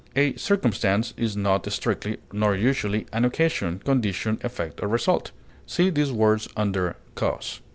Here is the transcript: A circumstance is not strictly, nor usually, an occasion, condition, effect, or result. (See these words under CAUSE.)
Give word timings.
A 0.15 0.35
circumstance 0.35 1.13
is 1.15 1.37
not 1.37 1.71
strictly, 1.71 2.17
nor 2.33 2.55
usually, 2.55 3.05
an 3.13 3.23
occasion, 3.23 3.77
condition, 3.77 4.39
effect, 4.43 4.81
or 4.81 4.87
result. 4.87 5.29
(See 5.67 5.91
these 5.91 6.11
words 6.11 6.47
under 6.57 6.95
CAUSE.) 7.13 7.61